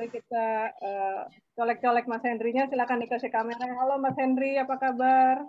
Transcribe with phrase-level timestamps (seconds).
[0.00, 0.48] Mari kita
[0.80, 2.64] uh, colek-colek Mas Hendrinya.
[2.72, 3.68] Silakan dikasih kamera.
[3.68, 5.44] Halo Mas Hendri, apa kabar?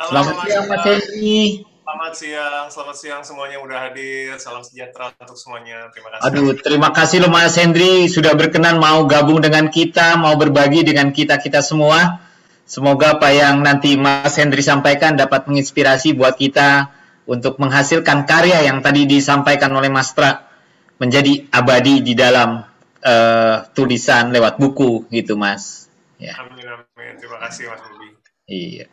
[0.00, 1.36] Halo, selamat siang Mas Hendri.
[1.60, 4.40] Selamat siang, selamat siang semuanya udah hadir.
[4.40, 5.92] Salam sejahtera untuk semuanya.
[5.92, 6.24] Terima kasih.
[6.24, 11.12] Aduh, terima kasih loh Mas Hendri sudah berkenan mau gabung dengan kita, mau berbagi dengan
[11.12, 12.24] kita-kita semua.
[12.64, 16.88] Semoga apa yang nanti Mas Hendri sampaikan dapat menginspirasi buat kita
[17.28, 20.48] untuk menghasilkan karya yang tadi disampaikan oleh Mas Tra
[20.96, 22.69] menjadi abadi di dalam
[23.04, 25.88] uh, tulisan lewat buku gitu Mas.
[26.20, 26.36] Ya.
[26.40, 27.14] Amin amin.
[27.16, 28.08] Terima kasih Mas Budi.
[28.50, 28.86] Iya.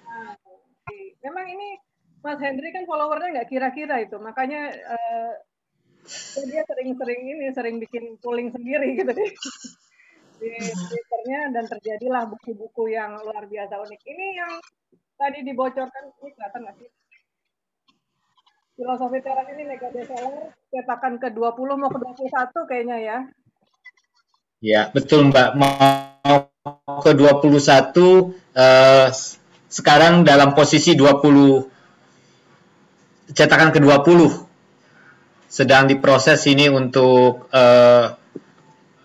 [1.24, 1.70] Memang ini
[2.24, 5.34] Mas Hendri kan followernya nggak kira-kira itu, makanya uh,
[6.48, 9.32] dia sering-sering ini sering bikin pooling sendiri gitu deh
[10.40, 14.02] di Twitternya dan terjadilah buku-buku yang luar biasa unik.
[14.06, 14.52] Ini yang
[15.18, 16.90] tadi dibocorkan ini kelihatan nggak sih?
[18.78, 23.18] Filosofi teras ini mega bestseller cetakan ke-20 mau ke-21 kayaknya ya.
[24.58, 25.54] Ya, betul Mbak.
[25.54, 26.50] Mau
[27.06, 27.94] ke-21
[28.58, 29.08] uh,
[29.70, 34.18] sekarang dalam posisi 20 cetakan ke-20
[35.48, 38.18] sedang diproses ini untuk uh,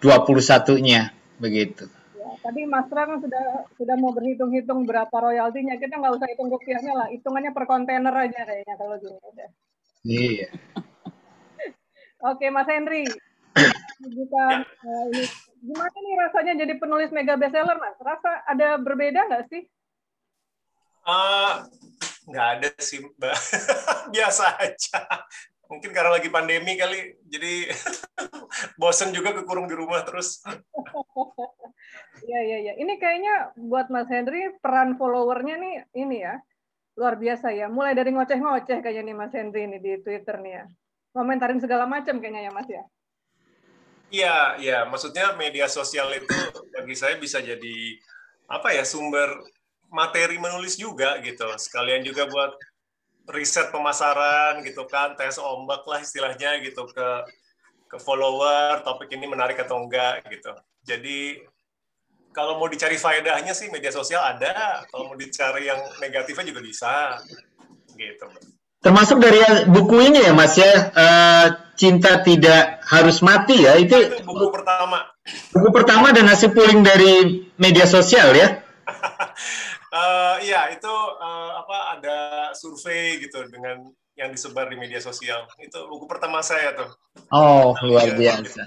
[0.00, 1.84] 21-nya begitu.
[2.16, 5.76] Ya, tadi Mas kan sudah sudah mau berhitung-hitung berapa royaltinya.
[5.76, 9.48] Kita nggak usah hitung rupiahnya lah, hitungannya per kontainer aja kayaknya kalau gini udah.
[10.02, 10.48] Iya.
[12.32, 13.04] Oke, Mas Henry.
[14.02, 15.24] Jika uh, ini
[15.62, 17.96] gimana nih rasanya jadi penulis mega bestseller, Mas?
[18.02, 19.62] Rasa ada berbeda nggak sih?
[21.02, 21.66] Uh,
[22.30, 23.34] nggak ada sih mbak
[24.14, 25.26] biasa aja
[25.66, 27.74] mungkin karena lagi pandemi kali jadi
[28.80, 30.38] bosen juga kekurung di rumah terus
[32.22, 32.74] Iya iya iya.
[32.78, 36.38] Ini kayaknya buat Mas Henry peran followernya nih ini ya
[36.94, 37.66] luar biasa ya.
[37.66, 40.64] Mulai dari ngoceh-ngoceh kayaknya nih Mas Henry ini di Twitter nih ya.
[41.10, 42.86] Komentarin segala macam kayaknya ya Mas ya.
[44.12, 44.78] Iya iya.
[44.84, 46.36] Maksudnya media sosial itu
[46.76, 47.78] bagi saya bisa jadi
[48.44, 49.40] apa ya sumber
[49.88, 51.48] materi menulis juga gitu.
[51.56, 52.52] Sekalian juga buat
[53.32, 57.08] riset pemasaran gitu kan, tes ombak lah istilahnya gitu ke
[57.88, 60.52] ke follower topik ini menarik atau enggak gitu.
[60.84, 61.40] Jadi
[62.32, 67.20] kalau mau dicari faedahnya sih media sosial ada, kalau mau dicari yang negatifnya juga bisa
[67.96, 68.28] gitu.
[68.82, 69.38] Termasuk dari
[69.70, 71.46] buku ini ya Mas ya, uh,
[71.78, 75.06] cinta tidak harus mati ya itu, itu buku pertama.
[75.54, 78.58] Buku pertama dan hasil pooling dari media sosial ya.
[79.94, 80.90] Uh, iya, itu
[81.22, 82.18] uh, apa ada
[82.58, 83.86] survei gitu dengan
[84.18, 85.46] yang disebar di media sosial.
[85.62, 86.90] Itu buku pertama saya tuh.
[87.30, 88.66] Oh, luar ya, biasa.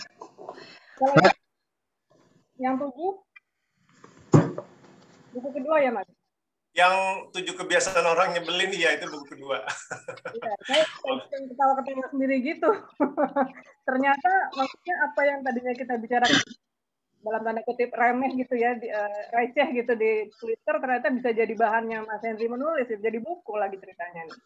[2.56, 3.14] Yang tujuh,
[5.36, 6.08] buku kedua ya, Mas?
[6.76, 6.96] Yang
[7.32, 9.64] tujuh kebiasaan orang nyebelin, iya itu buku kedua.
[10.36, 10.84] Iya, saya
[11.50, 12.68] ketawa-ketawa sendiri gitu.
[13.88, 16.44] Ternyata maksudnya apa yang tadinya kita bicarakan
[17.26, 21.54] dalam tanda kutip remeh gitu ya, di, uh, receh gitu di Twitter ternyata bisa jadi
[21.58, 24.40] bahannya Mas Henry menulis, jadi buku lagi ceritanya nih.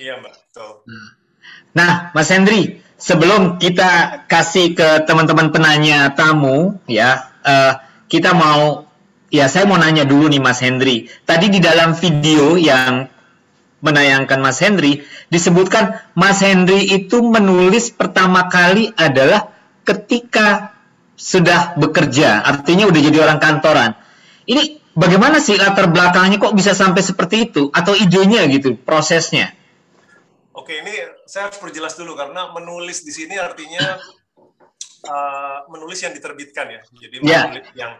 [0.00, 0.72] Iya mbak, betul.
[1.76, 7.76] Nah, Mas Henry, sebelum kita kasih ke teman-teman penanya tamu, ya, uh,
[8.08, 8.87] kita mau,
[9.28, 11.08] ya saya mau nanya dulu nih Mas Henry.
[11.24, 13.08] Tadi di dalam video yang
[13.78, 19.54] menayangkan Mas Henry, disebutkan Mas Henry itu menulis pertama kali adalah
[19.86, 20.74] ketika
[21.18, 23.90] sudah bekerja, artinya udah jadi orang kantoran.
[24.46, 29.54] Ini bagaimana sih latar belakangnya kok bisa sampai seperti itu atau idenya gitu, prosesnya?
[30.54, 30.94] Oke, ini
[31.26, 33.98] saya harus perjelas dulu karena menulis di sini artinya
[35.06, 36.80] uh, menulis yang diterbitkan ya.
[36.98, 37.46] Jadi yeah.
[37.46, 37.92] menulis yang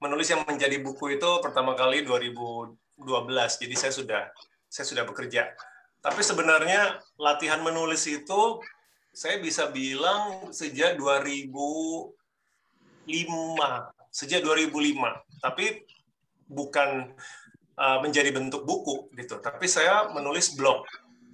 [0.00, 2.76] menulis yang menjadi buku itu pertama kali 2012.
[3.62, 4.22] Jadi saya sudah
[4.68, 5.52] saya sudah bekerja.
[6.00, 8.60] Tapi sebenarnya latihan menulis itu
[9.10, 11.48] saya bisa bilang sejak 2000
[14.12, 15.84] sejak 2005 tapi
[16.48, 17.12] bukan
[17.76, 19.40] uh, menjadi bentuk buku gitu.
[19.40, 20.84] Tapi saya menulis blog.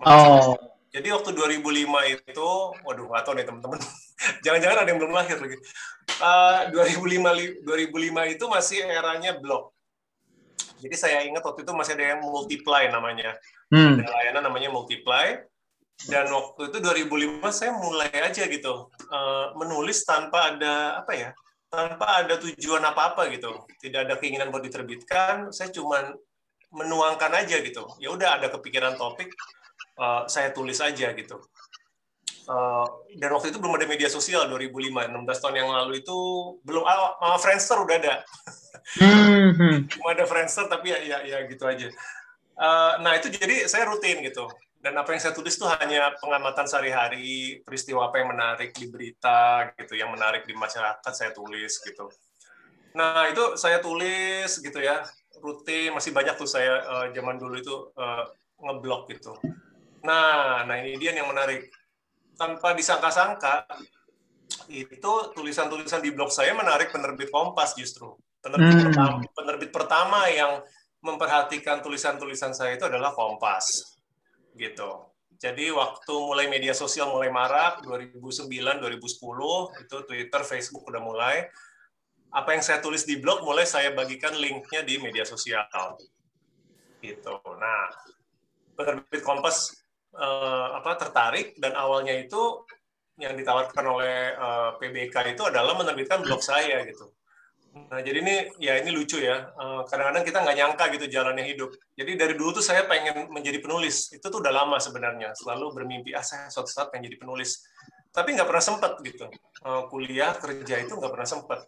[0.03, 2.51] Oh jadi waktu 2005 itu
[2.85, 3.81] waduh nggak tahu nih teman-teman
[4.45, 5.57] jangan-jangan ada yang belum lahir lagi
[6.21, 9.73] uh, 2005 2005 itu masih eranya blog
[10.83, 13.35] jadi saya ingat waktu itu masih ada yang multiply namanya
[13.73, 14.05] hmm.
[14.05, 15.41] ada layanan namanya multiply
[16.11, 21.31] dan waktu itu 2005 saya mulai aja gitu uh, menulis tanpa ada apa ya
[21.73, 23.65] tanpa ada tujuan apa-apa gitu.
[23.81, 26.05] Tidak ada keinginan buat diterbitkan, saya cuma
[26.69, 27.89] menuangkan aja gitu.
[27.97, 29.33] Ya udah ada kepikiran topik,
[29.99, 31.41] uh, saya tulis aja gitu.
[32.43, 36.19] Uh, dan waktu itu belum ada media sosial 2005, 16 tahun yang lalu itu
[36.67, 38.15] belum ah, uh, Friendster udah ada.
[38.99, 39.87] Hmm.
[39.87, 41.87] Cuma ada Friendster tapi ya ya, ya gitu aja.
[42.59, 44.51] Uh, nah itu jadi saya rutin gitu.
[44.83, 49.71] dan apa yang saya tulis itu hanya pengamatan sehari-hari peristiwa apa yang menarik di berita
[49.79, 52.11] gitu yang menarik di masyarakat saya tulis gitu
[52.91, 55.07] nah itu saya tulis gitu ya
[55.39, 58.27] rutin masih banyak tuh saya uh, zaman dulu itu uh,
[58.59, 59.39] ngeblok gitu
[60.03, 61.71] nah nah ini dia yang menarik
[62.35, 63.67] tanpa disangka-sangka
[64.69, 68.87] itu tulisan-tulisan di blog saya menarik penerbit Kompas justru penerbit hmm.
[68.91, 70.63] pertama penerbit pertama yang
[71.03, 73.99] memperhatikan tulisan-tulisan saya itu adalah Kompas
[74.55, 75.11] gitu.
[75.43, 81.51] Jadi waktu mulai media sosial mulai marak 2009 2010 itu Twitter, Facebook udah mulai
[82.33, 85.67] apa yang saya tulis di blog mulai saya bagikan linknya di media sosial
[87.03, 87.35] gitu.
[87.59, 87.91] Nah,
[88.79, 89.82] penerbit Kompas
[90.17, 92.65] eh, apa tertarik dan awalnya itu
[93.21, 97.13] yang ditawarkan oleh eh, PBK itu adalah menerbitkan blog saya gitu.
[97.73, 99.49] Nah, jadi ini ya ini lucu ya.
[99.49, 101.73] Eh, kadang-kadang kita nggak nyangka gitu jalannya hidup.
[101.97, 104.13] Jadi dari dulu tuh saya pengen menjadi penulis.
[104.13, 105.33] Itu tuh udah lama sebenarnya.
[105.33, 107.65] Selalu bermimpi, ah saya suatu saat pengen jadi penulis.
[108.13, 109.25] Tapi nggak pernah sempat gitu.
[109.65, 111.65] Eh, kuliah, kerja itu nggak pernah sempat.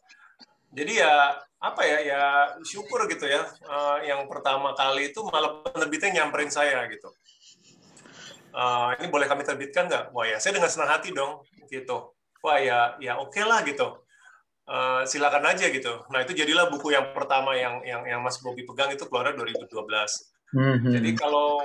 [0.74, 2.22] Jadi ya apa ya ya
[2.68, 3.40] syukur gitu ya.
[3.48, 7.08] Eh, yang pertama kali itu malah penerbitnya nyamperin saya gitu.
[9.02, 10.14] Ini boleh kami terbitkan nggak?
[10.14, 12.14] Wah ya saya dengan senang hati dong gitu.
[12.44, 14.04] Wah ya ya oke okay lah gitu
[14.68, 16.04] uh, silakan aja gitu.
[16.10, 19.68] Nah itu jadilah buku yang pertama yang yang yang Mas Bobi pegang itu keluar 2012.
[20.54, 20.92] Mm-hmm.
[20.92, 21.60] Jadi kalau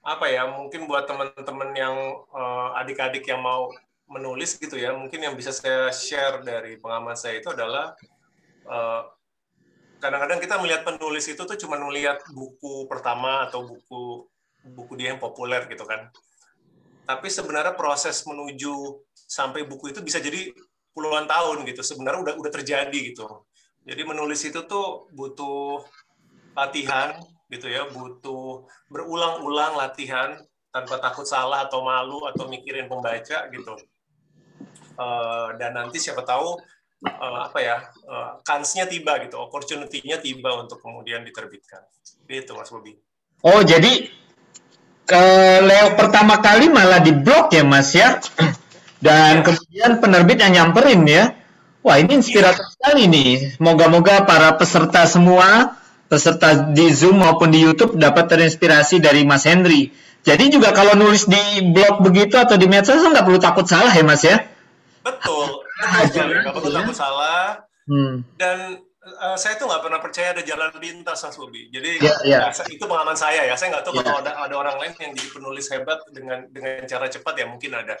[0.00, 1.94] apa ya mungkin buat teman-teman yang
[2.32, 3.68] uh, adik-adik yang mau
[4.10, 7.94] menulis gitu ya mungkin yang bisa saya share dari pengalaman saya itu adalah
[8.64, 9.06] uh,
[10.00, 14.24] kadang-kadang kita melihat penulis itu tuh cuma melihat buku pertama atau buku
[14.72, 16.08] buku dia yang populer gitu kan
[17.06, 20.50] tapi sebenarnya proses menuju sampai buku itu bisa jadi
[20.90, 21.82] puluhan tahun gitu.
[21.82, 23.46] Sebenarnya udah udah terjadi gitu.
[23.86, 25.82] Jadi menulis itu tuh butuh
[26.54, 27.16] latihan
[27.48, 27.88] gitu ya.
[27.88, 30.36] Butuh berulang-ulang latihan
[30.70, 33.74] tanpa takut salah atau malu atau mikirin pembaca gitu.
[35.00, 36.60] Uh, dan nanti siapa tahu
[37.08, 37.76] uh, apa ya
[38.06, 39.40] uh, kansnya tiba gitu.
[39.40, 41.82] Opportunity-nya tiba untuk kemudian diterbitkan.
[42.28, 42.94] Itu mas Bobi.
[43.40, 44.19] Oh jadi
[45.10, 45.24] ke
[45.66, 48.22] Leo pertama kali malah di blog ya mas ya
[49.02, 49.42] dan ya.
[49.42, 51.24] kemudian penerbit yang nyamperin ya.
[51.80, 52.70] Wah ini inspiratif ya.
[52.76, 53.56] sekali nih.
[53.56, 59.90] Moga-moga para peserta semua, peserta di Zoom maupun di YouTube dapat terinspirasi dari Mas Henry.
[60.20, 64.04] Jadi juga kalau nulis di blog begitu atau di medsos nggak perlu takut salah ya
[64.04, 64.36] Mas ya?
[65.00, 67.64] Betul, betul nggak perlu takut salah.
[67.88, 68.28] Hmm.
[68.36, 71.72] Dan uh, saya tuh nggak pernah percaya ada jalan pintas Mas Bobi.
[71.72, 72.40] Jadi yeah, yeah.
[72.52, 73.54] Ya, itu pengalaman saya ya.
[73.56, 74.04] Saya nggak tahu yeah.
[74.04, 77.72] kalau ada ada orang lain yang jadi penulis hebat dengan dengan cara cepat ya mungkin
[77.72, 77.96] ada.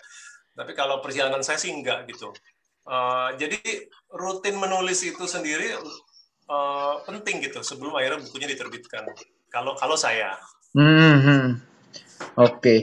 [0.56, 2.32] Tapi kalau perjalanan saya sih enggak gitu.
[2.84, 3.60] Uh, jadi
[4.10, 5.78] rutin menulis itu sendiri
[6.50, 9.08] uh, penting gitu sebelum akhirnya bukunya diterbitkan.
[9.48, 10.36] Kalau kalau saya.
[10.76, 11.18] Hmm.
[11.18, 11.46] hmm.
[12.38, 12.60] Oke.
[12.60, 12.80] Okay.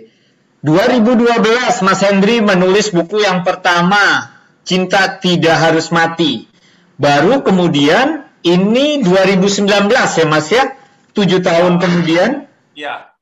[0.65, 4.33] 2012 Mas Hendri menulis buku yang pertama
[4.65, 6.56] Cinta Tidak Harus Mati.
[6.97, 10.73] Baru kemudian ini 2019 ya Mas ya?
[11.13, 12.49] Tujuh tahun kemudian.
[12.73, 13.13] Ya.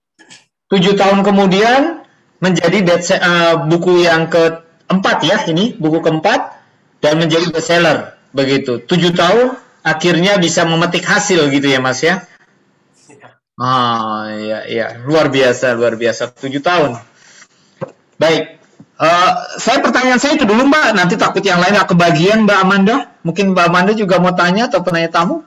[0.72, 2.04] Tujuh tahun kemudian
[2.39, 6.56] menjadi best, uh, buku yang keempat ya ini buku keempat
[7.04, 8.83] dan menjadi bestseller begitu.
[8.83, 9.56] Tujuh tahun
[9.86, 12.25] akhirnya bisa memetik hasil gitu ya mas ya?
[13.56, 16.36] Ah ya ya luar biasa luar biasa.
[16.36, 17.00] Tujuh tahun.
[18.20, 18.60] Baik.
[18.96, 20.96] Uh, saya pertanyaan saya itu dulu mbak.
[20.96, 24.86] Nanti takut yang lain gak kebagian mbak Amanda mungkin mbak Amanda juga mau tanya atau
[24.86, 25.41] penanya tamu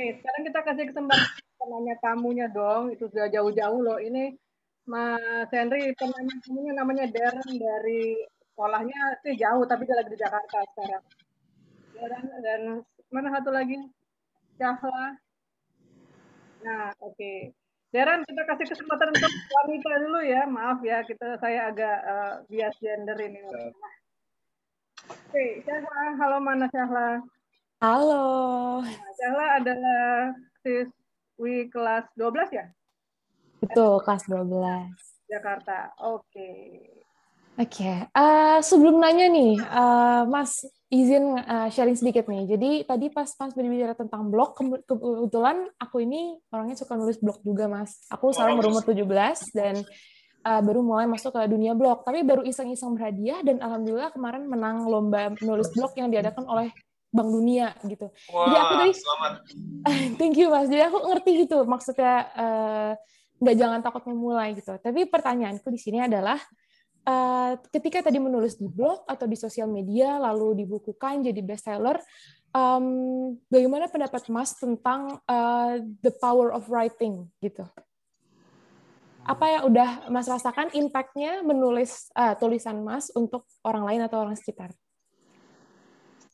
[0.00, 2.88] Oke, sekarang kita kasih kesempatan penanya tamunya dong.
[2.88, 4.00] Itu sudah jauh-jauh loh.
[4.00, 4.32] Ini
[4.88, 10.64] Mas Henry, penanya tamunya namanya Darren dari sekolahnya sih jauh, tapi dia lagi di Jakarta
[10.72, 11.04] sekarang.
[11.92, 12.60] Darren dan
[13.12, 13.76] mana satu lagi?
[14.56, 15.20] Cahla.
[16.64, 17.12] Nah, oke.
[17.12, 17.52] Okay.
[17.90, 20.46] Darren, kita kasih kesempatan untuk wanita dulu ya.
[20.46, 23.42] Maaf ya, kita saya agak uh, bias gender ini.
[23.42, 23.66] Oke,
[25.10, 26.14] okay, Cahla.
[26.22, 27.18] Halo, mana Cahla?
[27.82, 28.26] Halo.
[28.86, 30.06] Nah, Cahla adalah
[30.62, 32.70] siswi kelas 12 ya?
[33.58, 34.46] Betul, kelas 12.
[35.26, 35.90] Jakarta.
[35.98, 36.30] Oke.
[36.30, 36.62] Okay.
[37.58, 37.96] Oke, okay.
[38.14, 42.50] uh, eh, sebelum nanya nih, uh, Mas izin uh, sharing sedikit nih.
[42.50, 47.38] Jadi tadi pas pas berbicara tentang blog, ke kebetulan aku ini orangnya suka nulis blog
[47.46, 48.02] juga, Mas.
[48.10, 49.06] Aku sekarang berumur 17
[49.54, 49.86] dan
[50.42, 52.02] uh, baru mulai masuk ke dunia blog.
[52.02, 56.74] Tapi baru iseng-iseng berhadiah dan alhamdulillah kemarin menang lomba menulis blog yang diadakan oleh
[57.10, 58.06] Bank Dunia gitu.
[58.30, 59.32] Wah, Jadi aku tadi selamat.
[60.18, 60.66] thank you Mas.
[60.66, 62.90] Jadi aku ngerti gitu maksudnya uh,
[63.38, 64.74] nggak jangan takut memulai gitu.
[64.74, 66.38] Tapi pertanyaanku di sini adalah
[67.06, 72.00] uh, ketika tadi menulis di blog atau di sosial media lalu dibukukan jadi bestseller,
[72.52, 77.64] um, bagaimana pendapat Mas tentang uh, the power of writing gitu?
[79.24, 84.34] Apa yang udah Mas rasakan impact-nya menulis uh, tulisan Mas untuk orang lain atau orang
[84.34, 84.72] sekitar?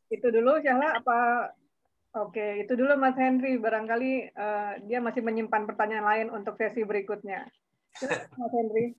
[0.06, 1.18] Itu dulu, Syahla, apa
[2.16, 3.60] Oke, itu dulu Mas Henry.
[3.60, 7.44] Barangkali uh, dia masih menyimpan pertanyaan lain untuk sesi berikutnya.
[8.40, 8.96] Mas Henry.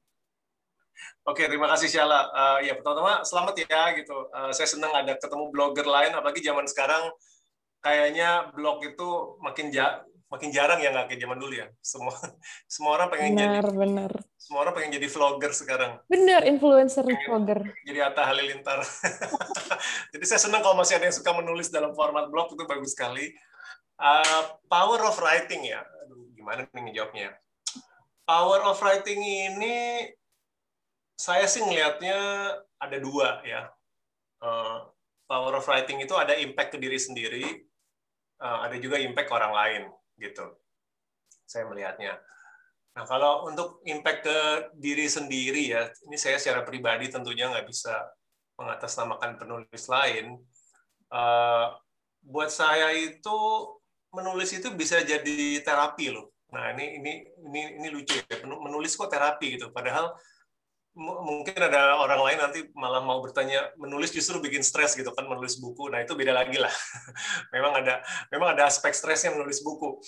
[1.28, 2.32] Oke, terima kasih Syala.
[2.32, 4.18] Uh, ya, pertama-tama selamat ya gitu.
[4.32, 7.12] Uh, saya senang ada ketemu blogger lain, apalagi zaman sekarang
[7.82, 11.68] kayaknya blog itu makin ja makin jarang ya nggak kayak zaman dulu ya.
[11.80, 12.12] Semua
[12.74, 14.12] semua orang pengen benar, jadi benar.
[14.36, 15.92] Semua orang pengen jadi vlogger sekarang.
[16.12, 17.60] Benar, influencer pengen vlogger.
[17.88, 18.80] Jadi Atta Halilintar.
[20.14, 23.32] jadi saya senang kalau masih ada yang suka menulis dalam format blog itu bagus sekali.
[23.98, 25.82] Uh, power of writing ya.
[26.06, 27.34] Aduh, gimana nih ngejawabnya?
[28.28, 30.06] Power of writing ini
[31.18, 32.18] saya sih ngelihatnya
[32.78, 33.68] ada dua ya.
[34.38, 34.86] Uh,
[35.26, 37.44] power of writing itu ada impact ke diri sendiri,
[38.40, 39.84] uh, ada juga impact ke orang lain
[40.22, 40.46] gitu.
[41.50, 42.22] Saya melihatnya.
[42.94, 44.40] Nah, kalau untuk impact ke
[44.78, 47.94] diri sendiri ya, ini saya secara pribadi tentunya nggak bisa
[48.58, 50.38] mengatasnamakan penulis lain.
[51.10, 51.78] Uh,
[52.26, 53.38] buat saya itu
[54.14, 56.34] menulis itu bisa jadi terapi loh.
[56.54, 58.38] Nah, ini ini ini ini lucu ya.
[58.46, 59.70] Menulis kok terapi gitu.
[59.70, 60.14] Padahal
[60.98, 65.62] mungkin ada orang lain nanti malah mau bertanya menulis justru bikin stres gitu kan menulis
[65.62, 65.94] buku.
[65.94, 66.74] Nah itu beda lagi lah.
[67.54, 68.02] Memang ada
[68.34, 70.02] memang ada aspek stresnya menulis buku.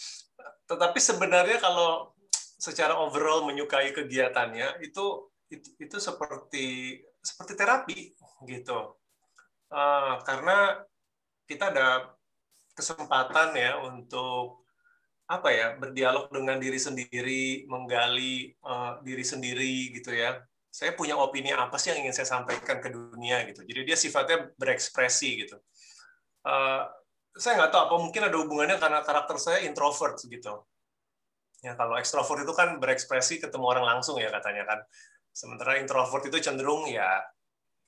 [0.65, 2.17] Tetapi sebenarnya kalau
[2.57, 7.99] secara overall menyukai kegiatannya itu itu, itu seperti seperti terapi
[8.49, 8.97] gitu.
[9.69, 10.81] Uh, karena
[11.45, 12.17] kita ada
[12.73, 14.65] kesempatan ya untuk
[15.29, 21.49] apa ya berdialog dengan diri sendiri menggali uh, diri sendiri gitu ya saya punya opini
[21.49, 23.65] apa sih yang ingin saya sampaikan ke dunia gitu.
[23.65, 25.57] Jadi dia sifatnya berekspresi gitu.
[26.45, 26.85] Uh,
[27.33, 30.65] saya nggak tahu apa mungkin ada hubungannya karena karakter saya introvert gitu.
[31.65, 34.79] Ya kalau ekstrovert itu kan berekspresi ketemu orang langsung ya katanya kan.
[35.33, 37.21] Sementara introvert itu cenderung ya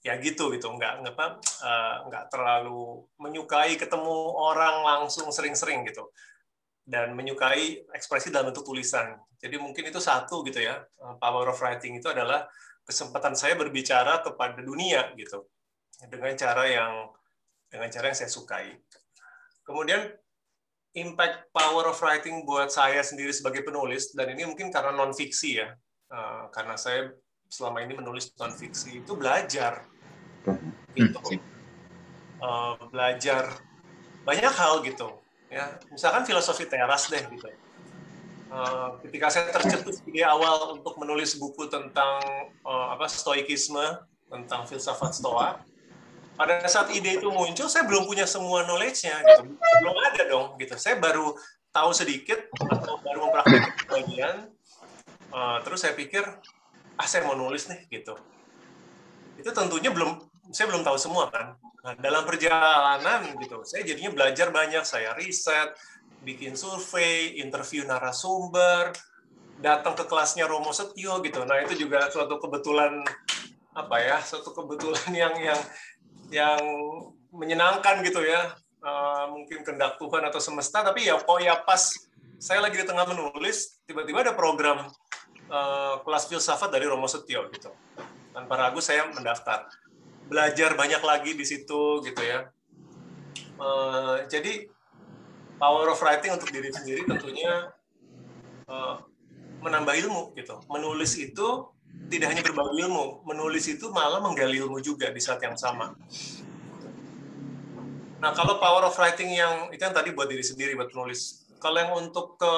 [0.02, 1.14] ya gitu gitu nggak nggak
[1.62, 6.10] uh, nggak terlalu menyukai ketemu orang langsung sering-sering gitu
[6.82, 9.14] dan menyukai ekspresi dalam bentuk tulisan.
[9.38, 10.82] Jadi mungkin itu satu gitu ya.
[10.82, 12.46] Eh, power of writing itu adalah
[12.86, 15.48] kesempatan saya berbicara kepada dunia gitu.
[16.10, 16.94] Dengan cara yang
[17.72, 18.76] dengan cara yang saya sukai.
[19.64, 20.12] Kemudian
[20.98, 25.62] impact power of writing buat saya sendiri sebagai penulis dan ini mungkin karena non fiksi
[25.62, 25.72] ya.
[26.12, 27.16] Uh, karena saya
[27.48, 29.88] selama ini menulis non fiksi itu belajar.
[30.98, 31.40] Gitu.
[32.42, 33.62] Uh, belajar
[34.26, 35.80] banyak hal gitu ya.
[35.94, 37.48] Misalkan filosofi teras deh gitu
[38.52, 42.20] Eh, ketika saya tercetus di awal untuk menulis buku tentang
[42.68, 43.80] uh, apa stoikisme
[44.28, 45.64] tentang filsafat stoa
[46.36, 49.56] pada saat ide itu muncul saya belum punya semua knowledge-nya gitu.
[49.56, 50.76] Belum ada dong gitu.
[50.76, 51.32] Saya baru
[51.72, 54.36] tahu sedikit atau baru mempraktikkan bagian
[55.32, 56.28] uh, terus saya pikir
[57.00, 58.20] ah saya mau nulis nih gitu.
[59.40, 61.56] Itu tentunya belum saya belum tahu semua kan.
[61.88, 65.72] Nah, dalam perjalanan gitu saya jadinya belajar banyak saya riset
[66.22, 68.94] bikin survei, interview narasumber,
[69.62, 71.46] datang ke kelasnya Romo Setio gitu.
[71.46, 73.02] Nah itu juga suatu kebetulan
[73.74, 75.62] apa ya, suatu kebetulan yang yang
[76.32, 76.62] yang
[77.34, 78.54] menyenangkan gitu ya.
[78.82, 81.94] Uh, mungkin kendak Tuhan atau semesta, tapi ya kok ya pas
[82.42, 84.90] saya lagi di tengah menulis, tiba-tiba ada program
[85.54, 87.70] uh, kelas filsafat dari Romo Setio gitu.
[88.34, 89.70] Tanpa ragu saya mendaftar.
[90.26, 92.50] Belajar banyak lagi di situ gitu ya.
[93.62, 94.66] Uh, jadi
[95.62, 97.70] power of writing untuk diri sendiri tentunya
[98.66, 98.98] uh,
[99.62, 100.58] menambah ilmu gitu.
[100.66, 101.70] Menulis itu
[102.10, 105.94] tidak hanya berbagi ilmu, menulis itu malah menggali ilmu juga di saat yang sama.
[108.22, 111.46] Nah, kalau power of writing yang itu yang tadi buat diri sendiri buat menulis.
[111.62, 112.54] Kalau yang untuk ke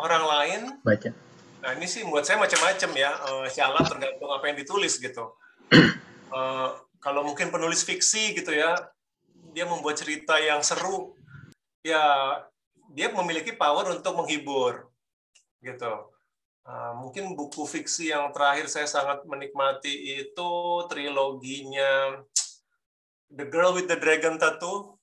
[0.00, 1.12] orang lain, baca.
[1.60, 3.10] Nah, ini sih buat saya macam-macam ya.
[3.28, 5.36] Uh, Insya tergantung apa yang ditulis gitu.
[6.32, 6.72] Uh,
[7.04, 8.76] kalau mungkin penulis fiksi gitu ya,
[9.52, 11.16] dia membuat cerita yang seru,
[11.80, 12.04] ya
[12.90, 14.90] dia memiliki power untuk menghibur
[15.60, 16.10] gitu.
[16.60, 20.50] Uh, mungkin buku fiksi yang terakhir saya sangat menikmati itu
[20.92, 22.20] triloginya
[23.32, 25.00] The Girl with the Dragon Tattoo.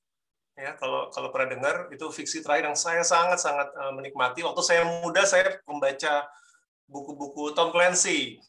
[0.58, 4.46] Ya kalau kalau pernah dengar itu fiksi terakhir yang saya sangat sangat uh, menikmati.
[4.46, 6.30] Waktu saya muda saya membaca
[6.90, 8.42] buku-buku Tom Clancy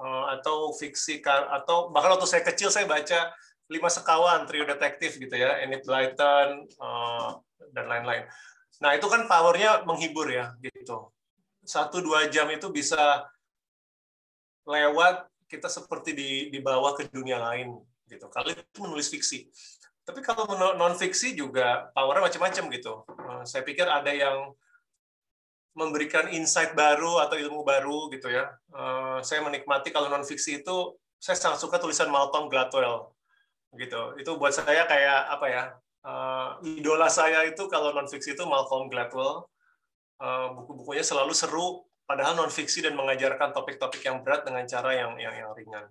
[0.00, 3.32] uh, atau fiksi atau bahkan waktu saya kecil saya baca
[3.72, 7.40] lima sekawan trio detektif gitu ya Enid Blyton uh,
[7.72, 8.28] dan lain-lain.
[8.84, 11.08] Nah itu kan powernya menghibur ya gitu.
[11.64, 13.24] Satu dua jam itu bisa
[14.68, 18.28] lewat kita seperti di dibawa ke dunia lain gitu.
[18.28, 19.48] Kalau itu menulis fiksi.
[20.02, 20.44] Tapi kalau
[20.76, 22.94] non fiksi juga powernya macam-macam gitu.
[23.08, 24.52] Uh, saya pikir ada yang
[25.72, 28.52] memberikan insight baru atau ilmu baru gitu ya.
[28.68, 33.14] Uh, saya menikmati kalau non fiksi itu saya sangat suka tulisan Malcolm Gladwell
[33.76, 34.16] gitu.
[34.20, 35.64] Itu buat saya kayak apa ya?
[36.02, 39.46] Uh, idola saya itu kalau non fiksi itu Malcolm Gladwell.
[40.22, 45.18] Uh, buku-bukunya selalu seru, padahal non fiksi dan mengajarkan topik-topik yang berat dengan cara yang
[45.18, 45.86] yang, yang ringan.